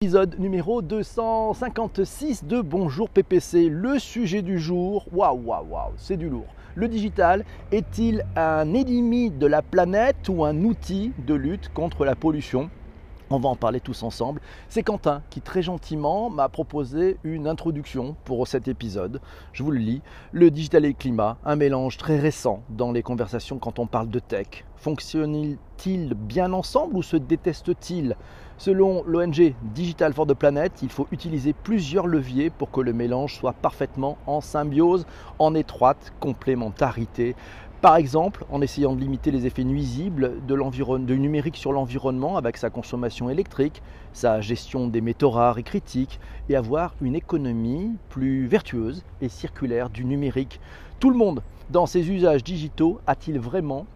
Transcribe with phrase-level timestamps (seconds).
[0.00, 3.68] Épisode numéro 256 de Bonjour PPC.
[3.68, 6.46] Le sujet du jour, waouh, waouh, waouh, c'est du lourd.
[6.76, 12.14] Le digital est-il un ennemi de la planète ou un outil de lutte contre la
[12.14, 12.70] pollution?
[13.30, 14.40] On va en parler tous ensemble.
[14.68, 19.20] C'est Quentin qui très gentiment m'a proposé une introduction pour cet épisode.
[19.52, 20.02] Je vous le lis.
[20.32, 24.08] Le digital et le climat, un mélange très récent dans les conversations quand on parle
[24.08, 24.64] de tech.
[24.76, 28.16] Fonctionnent-ils bien ensemble ou se détestent-ils?
[28.60, 33.34] Selon l'ONG Digital for the Planet, il faut utiliser plusieurs leviers pour que le mélange
[33.34, 35.06] soit parfaitement en symbiose,
[35.38, 37.36] en étroite complémentarité.
[37.80, 42.70] Par exemple, en essayant de limiter les effets nuisibles du numérique sur l'environnement avec sa
[42.70, 43.82] consommation électrique,
[44.12, 49.90] sa gestion des métaux rares et critiques, et avoir une économie plus vertueuse et circulaire
[49.90, 50.58] du numérique.
[50.98, 53.86] Tout le monde, dans ses usages digitaux, a-t-il vraiment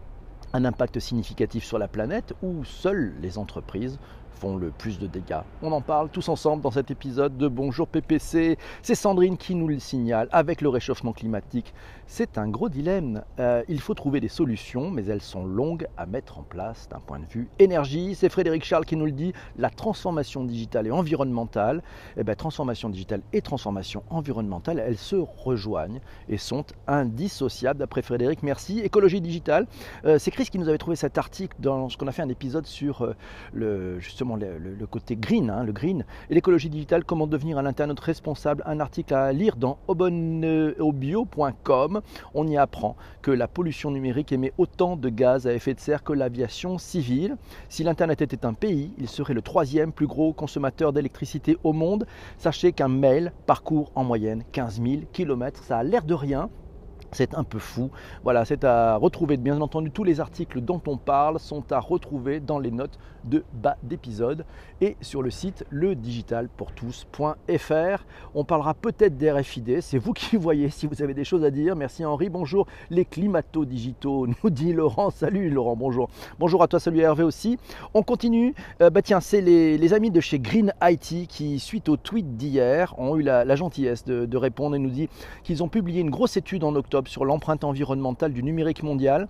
[0.52, 3.98] un impact significatif sur la planète ou seules les entreprises
[4.42, 5.42] le plus de dégâts.
[5.62, 8.58] On en parle tous ensemble dans cet épisode de Bonjour PPC.
[8.82, 10.28] C'est Sandrine qui nous le signale.
[10.32, 11.72] Avec le réchauffement climatique,
[12.08, 13.22] c'est un gros dilemme.
[13.38, 16.98] Euh, il faut trouver des solutions, mais elles sont longues à mettre en place d'un
[16.98, 18.16] point de vue énergie.
[18.16, 19.32] C'est Frédéric Charles qui nous le dit.
[19.56, 21.80] La transformation digitale et environnementale,
[22.16, 27.78] eh ben, transformation digitale et transformation environnementale, elles se rejoignent et sont indissociables.
[27.78, 28.80] D'après Frédéric, merci.
[28.80, 29.68] Écologie digitale,
[30.04, 32.28] euh, c'est Chris qui nous avait trouvé cet article dans ce qu'on a fait un
[32.28, 33.14] épisode sur euh,
[33.52, 38.62] le le, côté green, hein, le green, et l'écologie digitale, comment devenir un internaute responsable,
[38.66, 42.00] un article à lire dans obonobio.com.
[42.34, 46.02] On y apprend que la pollution numérique émet autant de gaz à effet de serre
[46.02, 47.36] que l'aviation civile.
[47.68, 52.06] Si l'Internet était un pays, il serait le troisième plus gros consommateur d'électricité au monde.
[52.38, 55.62] Sachez qu'un mail parcourt en moyenne 15 000 km.
[55.62, 56.48] Ça a l'air de rien,
[57.12, 57.90] c'est un peu fou.
[58.24, 59.36] Voilà, c'est à retrouver.
[59.36, 63.44] Bien entendu, tous les articles dont on parle sont à retrouver dans les notes de
[63.52, 64.46] bas d'épisode
[64.80, 68.04] et sur le site ledigitalpourtous.fr.
[68.34, 69.80] On parlera peut-être des RFID.
[69.80, 71.76] C'est vous qui voyez si vous avez des choses à dire.
[71.76, 72.28] Merci Henri.
[72.30, 75.10] Bonjour les climato digitaux, nous dit Laurent.
[75.10, 76.08] Salut Laurent, bonjour.
[76.38, 77.58] Bonjour à toi, salut Hervé aussi.
[77.94, 78.54] On continue.
[78.80, 82.94] Euh, bah tiens, c'est les, amis de chez Green IT qui, suite au tweet d'hier,
[82.98, 85.10] ont eu la, gentillesse de, de répondre et nous dit
[85.44, 89.28] qu'ils ont publié une grosse étude en octobre sur l'empreinte environnementale du numérique mondial.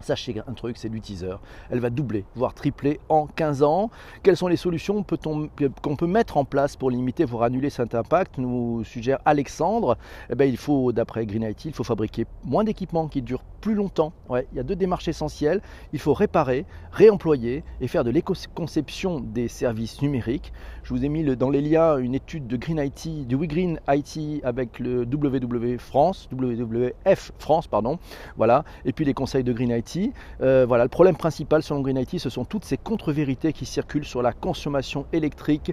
[0.00, 1.36] Sachez un truc, c'est du teaser.
[1.70, 3.90] Elle va doubler, voire tripler en 15 ans.
[4.22, 8.38] Quelles sont les solutions qu'on peut mettre en place pour limiter, voire annuler cet impact
[8.38, 9.96] Nous suggère Alexandre.
[10.30, 13.74] Eh bien, il faut, d'après Green IT, il faut fabriquer moins d'équipements qui durent plus
[13.74, 14.12] longtemps.
[14.28, 15.60] Ouais, il y a deux démarches essentielles.
[15.92, 20.52] Il faut réparer, réemployer et faire de l'éco-conception des services numériques.
[20.84, 24.44] Je vous ai mis dans les liens une étude de Green IT, du WeGreen IT
[24.44, 27.98] avec le WW France, WWF France, pardon.
[28.36, 28.64] Voilà.
[28.84, 29.85] Et puis les conseils de Green IT
[30.40, 34.04] euh, voilà, le problème principal selon Green IT, ce sont toutes ces contre-vérités qui circulent
[34.04, 35.72] sur la consommation électrique.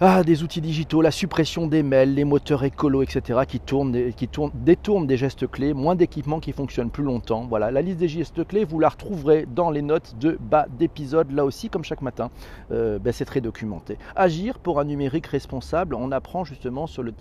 [0.00, 4.26] Ah, des outils digitaux, la suppression des mails, les moteurs écolos, etc., qui, tournent, qui
[4.26, 7.46] tournent, détournent des gestes clés, moins d'équipements qui fonctionnent plus longtemps.
[7.48, 11.30] Voilà, la liste des gestes clés, vous la retrouverez dans les notes de bas d'épisode,
[11.30, 12.30] là aussi, comme chaque matin.
[12.72, 13.96] Euh, ben, c'est très documenté.
[14.16, 17.14] Agir pour un numérique responsable, on apprend justement sur le,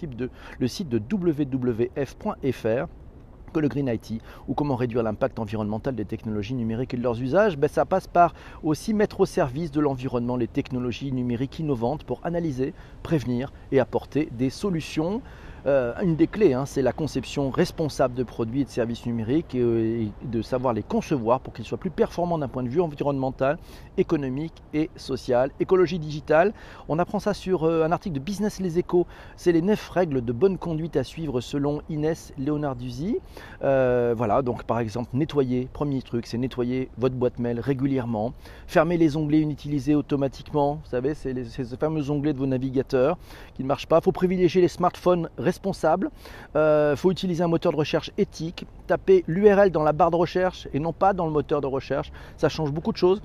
[0.59, 2.87] le site de wwf.fr
[3.53, 7.21] que le Green IT ou comment réduire l'impact environnemental des technologies numériques et de leurs
[7.21, 8.33] usages, ben ça passe par
[8.63, 14.27] aussi mettre au service de l'environnement les technologies numériques innovantes pour analyser, prévenir et apporter
[14.31, 15.21] des solutions.
[15.65, 19.55] Euh, une des clés, hein, c'est la conception responsable de produits et de services numériques
[19.55, 22.81] euh, et, de savoir les concevoir pour qu'ils soient plus performants d'un point de vue
[22.81, 23.57] environnemental,
[23.97, 25.51] économique et social.
[25.61, 26.53] Écologie digitale,
[26.89, 29.07] on apprend ça sur euh, un article de Business Les Échos.
[29.37, 33.19] C'est les neuf règles de bonne conduite à suivre selon Inès Leonarduzzi.
[33.61, 38.33] voilà, donc par exemple, nettoyer, premier truc, c'est nettoyer votre boîte mail régulièrement.
[38.67, 43.17] Fermer les onglets inutilisés automatiquement, vous savez, c'est ces fameux onglets de vos navigateurs
[43.53, 43.99] qui ne marchent pas.
[43.99, 46.09] Il faut privilégier les smartphones responsable.
[46.55, 48.65] Il euh, faut utiliser un moteur de recherche éthique.
[48.87, 52.11] Taper l'URL dans la barre de recherche et non pas dans le moteur de recherche.
[52.37, 53.21] Ça change beaucoup de choses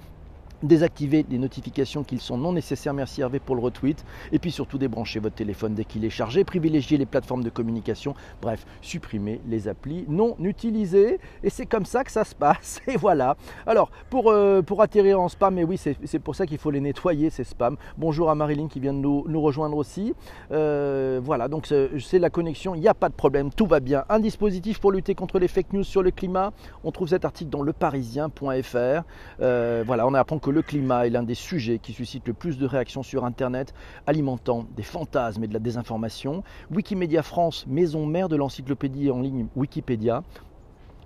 [0.63, 4.79] désactiver les notifications qui sont non nécessaires, merci Hervé pour le retweet, et puis surtout
[4.79, 9.69] débrancher votre téléphone dès qu'il est chargé, privilégier les plateformes de communication, bref, supprimer les
[9.69, 13.37] applis non utilisées, et c'est comme ça que ça se passe, et voilà.
[13.67, 16.81] Alors, pour, euh, pour atterrir en spam, et oui, c'est pour ça qu'il faut les
[16.81, 17.77] nettoyer, ces spams.
[17.97, 20.15] Bonjour à Marilyn qui vient de nous, nous rejoindre aussi.
[20.53, 24.05] Euh, voilà, donc c'est la connexion, il n'y a pas de problème, tout va bien.
[24.09, 26.53] Un dispositif pour lutter contre les fake news sur le climat,
[26.85, 29.03] on trouve cet article dans leparisien.fr.
[29.41, 32.59] Euh, voilà, on apprend que le climat est l'un des sujets qui suscite le plus
[32.59, 33.75] de réactions sur Internet,
[34.07, 36.43] alimentant des fantasmes et de la désinformation.
[36.71, 40.23] Wikimedia France, maison mère de l'encyclopédie en ligne Wikipédia,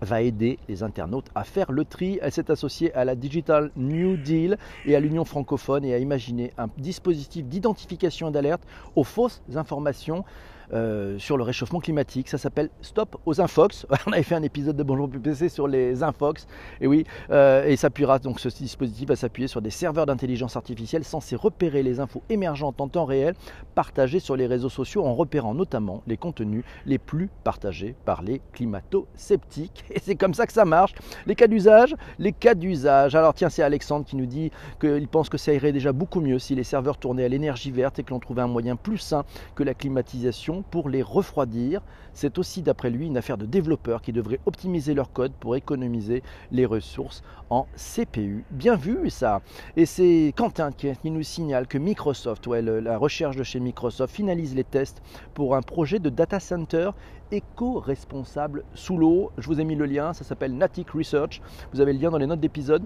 [0.02, 2.18] va aider les internautes à faire le tri.
[2.22, 6.52] Elle s'est associée à la Digital New Deal et à l'Union francophone et a imaginé
[6.58, 8.64] un dispositif d'identification et d'alerte
[8.96, 10.24] aux fausses informations
[10.74, 12.28] euh, sur le réchauffement climatique.
[12.28, 13.86] Ça s'appelle Stop aux Infox.
[14.06, 16.46] On avait fait un épisode de Bonjour PPC sur les Infox.
[16.80, 21.04] Et oui, euh, et s'appuiera donc ce dispositif va s'appuyer sur des serveurs d'intelligence artificielle
[21.04, 23.34] censés repérer les infos émergentes en temps réel
[23.74, 28.40] partagées sur les réseaux sociaux en repérant notamment les contenus les plus partagés par les
[28.52, 29.84] climato-sceptiques.
[29.90, 30.94] Et c'est comme ça que ça marche.
[31.26, 33.14] Les cas d'usage, les cas d'usage.
[33.14, 36.38] Alors tiens, c'est Alexandre qui nous dit qu'il pense que ça irait déjà beaucoup mieux
[36.38, 39.24] si les serveurs tournaient à l'énergie verte et que l'on trouvait un moyen plus sain
[39.54, 41.82] que la climatisation pour les refroidir.
[42.12, 46.22] C'est aussi, d'après lui, une affaire de développeurs qui devraient optimiser leur code pour économiser
[46.50, 48.44] les ressources en CPU.
[48.50, 49.42] Bien vu ça
[49.76, 54.54] Et c'est Quentin qui, nous signale que Microsoft, ouais, la recherche de chez Microsoft, finalise
[54.54, 55.02] les tests
[55.34, 56.90] pour un projet de data center
[57.30, 59.32] éco-responsable sous l'eau.
[59.38, 61.40] Je vous ai mis le lien, ça s'appelle Natic Research.
[61.72, 62.82] Vous avez le lien dans les notes d'épisode.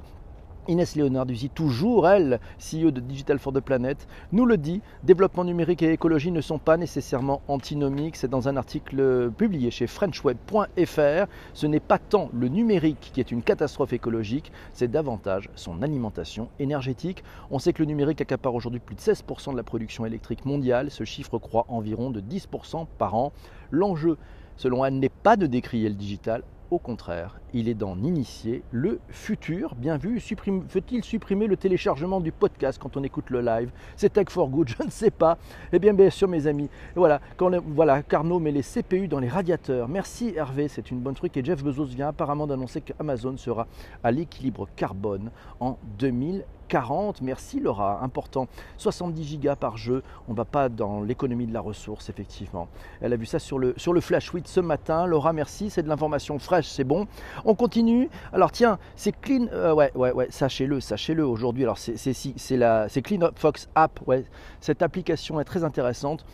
[0.68, 5.82] Inès Léonard-Duzy, toujours elle, CEO de Digital for the Planet, nous le dit, développement numérique
[5.82, 8.16] et écologie ne sont pas nécessairement antinomiques.
[8.16, 11.26] C'est dans un article publié chez frenchweb.fr.
[11.54, 16.48] Ce n'est pas tant le numérique qui est une catastrophe écologique, c'est davantage son alimentation
[16.58, 17.22] énergétique.
[17.50, 20.90] On sait que le numérique accapare aujourd'hui plus de 16% de la production électrique mondiale.
[20.90, 23.32] Ce chiffre croît environ de 10% par an.
[23.70, 24.16] L'enjeu,
[24.56, 29.00] selon elle, n'est pas de décrier le digital, au contraire, il est d'en initier le
[29.08, 29.74] futur.
[29.76, 33.70] Bien vu, faut-il supprimer le téléchargement du podcast quand on écoute le live?
[33.96, 35.38] C'est Tech for Good, je ne sais pas.
[35.72, 36.68] Eh bien, bien sûr, mes amis.
[36.94, 39.88] voilà, quand voilà, Carnot met les CPU dans les radiateurs.
[39.88, 41.36] Merci Hervé, c'est une bonne truc.
[41.36, 43.66] Et Jeff Bezos vient apparemment d'annoncer qu'Amazon sera
[44.02, 45.30] à l'équilibre carbone
[45.60, 47.22] en 2000 40.
[47.22, 48.48] Merci Laura, important.
[48.78, 50.02] 70 gigas par jeu.
[50.28, 52.68] On ne va pas dans l'économie de la ressource, effectivement.
[53.00, 55.06] Elle a vu ça sur le, sur le Flash 8 ce matin.
[55.06, 55.70] Laura, merci.
[55.70, 57.06] C'est de l'information fraîche, c'est bon.
[57.44, 58.08] On continue.
[58.32, 59.46] Alors tiens, c'est Clean.
[59.52, 60.26] Euh, ouais, ouais, ouais.
[60.30, 61.62] Sachez-le, sachez-le aujourd'hui.
[61.62, 64.00] Alors c'est Clean Fox App.
[64.06, 64.24] Ouais.
[64.60, 66.24] Cette application est très intéressante.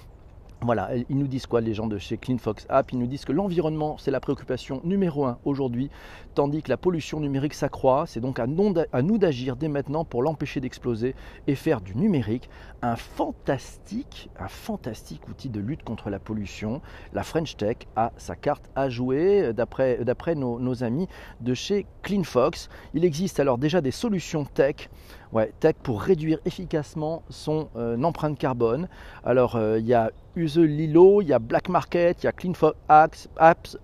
[0.64, 2.92] Voilà, ils nous disent quoi les gens de chez CleanFox App?
[2.92, 5.90] Ils nous disent que l'environnement, c'est la préoccupation numéro un aujourd'hui,
[6.36, 8.04] tandis que la pollution numérique s'accroît.
[8.06, 11.16] C'est donc à nous d'agir dès maintenant pour l'empêcher d'exploser
[11.48, 12.48] et faire du numérique
[12.80, 16.80] un fantastique, un fantastique outil de lutte contre la pollution.
[17.12, 21.08] La French Tech a sa carte à jouer d'après nos, nos amis
[21.40, 22.68] de chez CleanFox.
[22.94, 24.90] Il existe alors déjà des solutions tech
[25.32, 28.86] Ouais, tech pour réduire efficacement son euh, empreinte carbone.
[29.24, 32.32] Alors, euh, il y a Use Lilo, il y a Black Market, il y a
[32.32, 33.28] Clean for Apps,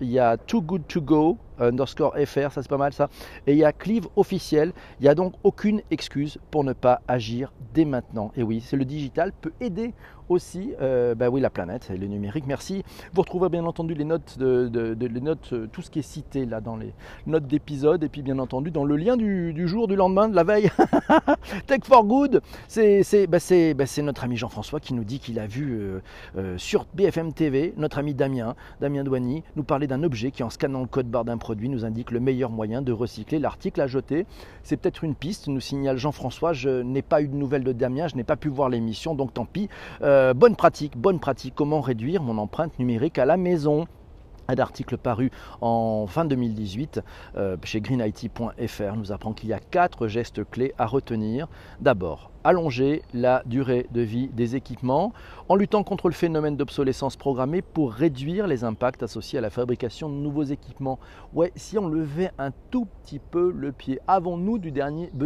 [0.02, 3.08] il y a Too Good To Go, underscore FR, ça c'est pas mal ça.
[3.46, 4.72] Et il y a Cleave officiel.
[5.00, 8.30] Il n'y a donc aucune excuse pour ne pas agir dès maintenant.
[8.36, 9.94] Et oui, c'est le digital peut aider
[10.28, 12.44] aussi euh, bah oui, la planète et le numérique.
[12.46, 12.84] Merci.
[13.14, 16.46] Vous retrouverez bien entendu les notes, de, les notes, euh, tout ce qui est cité
[16.46, 16.92] là dans les
[17.26, 20.44] notes d'épisode et puis bien entendu dans le lien du, jour, du lendemain, de la
[20.44, 20.70] veille.
[21.66, 22.42] Tech for Good,
[22.76, 23.38] bah,
[23.75, 26.00] bah, c'est notre ami Jean-François qui nous dit qu'il a vu
[26.36, 30.50] euh, sur BFM TV notre ami Damien, Damien Douany, nous parler d'un objet qui en
[30.50, 33.86] scannant le code barre d'un produit nous indique le meilleur moyen de recycler l'article à
[33.86, 34.26] jeter.
[34.62, 36.52] C'est peut-être une piste, nous signale Jean-François.
[36.52, 39.34] Je n'ai pas eu de nouvelles de Damien, je n'ai pas pu voir l'émission, donc
[39.34, 39.69] tant pis.
[40.34, 41.54] Bonne pratique, bonne pratique.
[41.54, 43.86] Comment réduire mon empreinte numérique à la maison
[44.48, 45.30] un article paru
[45.60, 47.00] en fin 2018
[47.36, 51.48] euh, chez greenIT.fr nous apprend qu'il y a quatre gestes clés à retenir.
[51.80, 55.12] D'abord, allonger la durée de vie des équipements
[55.49, 60.09] en luttant contre le phénomène d'obsolescence programmée pour réduire les impacts associés à la fabrication
[60.09, 60.99] de nouveaux équipements.
[61.35, 64.73] Ouais, si on levait un tout petit peu le pied, avons-nous du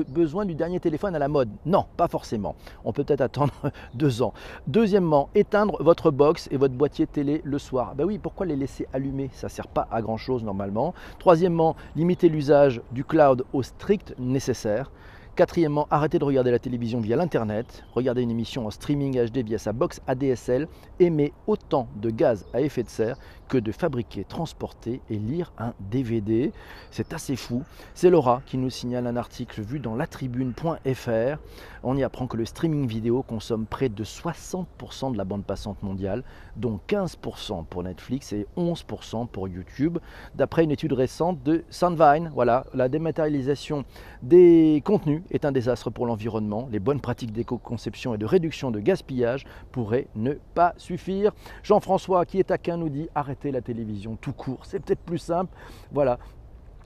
[0.09, 1.51] besoin du dernier téléphone à la mode?
[1.67, 2.55] Non, pas forcément.
[2.85, 3.53] On peut peut-être attendre
[3.95, 4.33] deux ans.
[4.67, 7.95] Deuxièmement, éteindre votre box et votre boîtier télé le soir.
[7.95, 10.95] Ben oui, pourquoi les laisser allumer Ça ne sert pas à grand-chose normalement.
[11.19, 14.91] Troisièmement, limiter l'usage du cloud au strict nécessaire.
[15.35, 19.57] Quatrièmement, arrêtez de regarder la télévision via l'Internet, regardez une émission en streaming HD via
[19.57, 20.69] sa box ADSL,
[21.01, 23.17] émet autant de gaz à effet de serre
[23.53, 26.53] que de fabriquer, transporter et lire un DVD.
[26.91, 27.65] C'est assez fou.
[27.93, 31.37] C'est Laura qui nous signale un article vu dans latribune.fr.
[31.83, 35.83] On y apprend que le streaming vidéo consomme près de 60% de la bande passante
[35.83, 36.25] mondiale,
[36.57, 39.99] dont 15% pour Netflix et 11% pour YouTube.
[40.35, 43.85] D'après une étude récente de Sandvine, voilà, la dématérialisation
[44.23, 46.69] des contenus est un désastre pour l'environnement.
[46.73, 51.33] Les bonnes pratiques d'éco-conception et de réduction de gaspillage pourraient ne pas suffire.
[51.63, 54.61] Jean-François, qui est à taquin, nous dit arrêtez la télévision tout court.
[54.65, 55.53] C'est peut-être plus simple.
[55.91, 56.19] Voilà,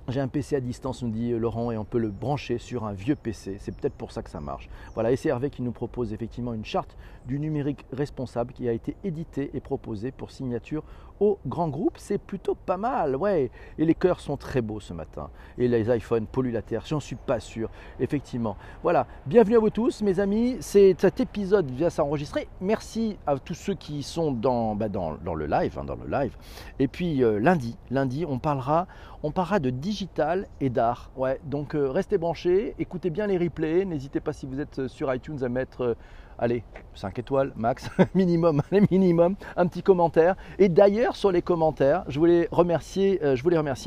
[0.08, 2.92] j'ai un PC à distance, nous dit Laurent, et on peut le brancher sur un
[2.92, 3.56] vieux PC.
[3.58, 4.68] C'est peut-être pour ça que ça marche.
[4.94, 6.96] Voilà, et c'est Hervé qui nous propose effectivement une charte
[7.26, 10.84] du numérique responsable qui a été éditée et proposée pour signature
[11.20, 13.50] au grand groupe, c'est plutôt pas mal, ouais.
[13.78, 15.30] Et les cœurs sont très beaux ce matin.
[15.58, 17.70] Et les iPhones polluent la terre, j'en suis pas sûr,
[18.00, 18.56] effectivement.
[18.82, 20.56] Voilà, bienvenue à vous tous, mes amis.
[20.60, 22.48] C'est cet épisode vient s'enregistrer.
[22.60, 26.36] Merci à tous ceux qui sont dans, bah, dans, le live, hein, dans le live.
[26.78, 28.86] Et puis euh, lundi, lundi, on parlera,
[29.22, 31.10] on parlera de digital et d'art.
[31.16, 33.84] Ouais, donc euh, restez branchés, écoutez bien les replays.
[33.84, 35.94] N'hésitez pas si vous êtes sur iTunes à mettre euh,
[36.38, 36.62] allez,
[36.94, 40.36] 5 étoiles max, minimum, minimum, un petit commentaire.
[40.58, 43.36] Et d'ailleurs, sur les commentaires, je voulais remercier, euh,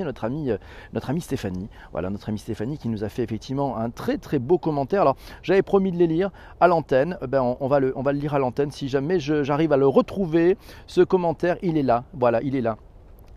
[0.06, 0.58] notre amie, euh,
[0.94, 1.70] notre amie Stéphanie.
[1.92, 5.02] Voilà, notre amie Stéphanie qui nous a fait effectivement un très très beau commentaire.
[5.02, 7.18] Alors, j'avais promis de les lire à l'antenne.
[7.22, 8.72] Eh ben, on va le lire à l'antenne.
[8.72, 12.04] Si jamais j'arrive à le retrouver, ce commentaire, il est là.
[12.14, 12.78] Voilà, il est là.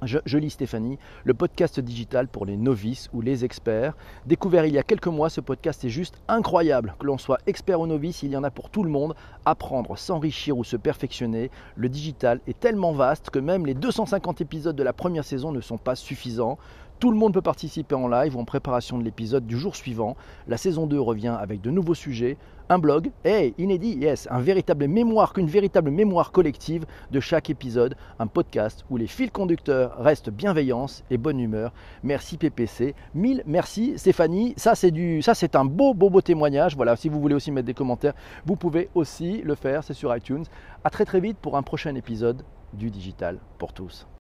[0.05, 3.95] Je, lis Stéphanie, le podcast digital pour les novices ou les experts.
[4.27, 6.97] Découvert il y a quelques mois, ce podcast est juste incroyable.
[6.99, 9.15] Que l'on soit expert ou novice, il y en a pour tout le monde.
[9.45, 14.75] Apprendre, s'enrichir ou se perfectionner, le digital est tellement vaste que même les 250 épisodes
[14.75, 16.59] de la première saison ne sont pas suffisants.
[16.99, 20.17] Tout le monde peut participer en live ou en préparation de l'épisode du jour suivant.
[20.47, 22.39] La saison 2 revient avec de nouveaux sujets,
[22.69, 27.97] un blog, hey, inédit, yes, un véritable mémoire, qu'une véritable mémoire collective de chaque épisode,
[28.19, 31.73] un podcast où les fils conducteurs restent bienveillance et bonne humeur.
[32.03, 34.55] Merci PPC, mille merci Stéphanie.
[34.57, 36.77] Ça c'est du, ça c'est un beau beau beau témoignage.
[36.77, 38.15] Voilà, si vous voulez aussi mettre des commentaires,
[38.47, 40.45] vous pouvez aussi le faire, c'est sur iTunes.
[40.85, 42.43] À très très vite pour un prochain épisode
[42.73, 44.07] du digital pour tous.